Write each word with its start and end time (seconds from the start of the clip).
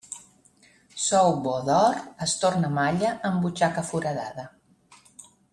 Sou 1.07 1.29
bo 1.43 1.53
d'or, 1.67 2.01
es 2.27 2.35
torna 2.45 2.73
malla 2.81 3.15
en 3.31 3.39
butxaca 3.47 3.85
foradada. 3.93 4.51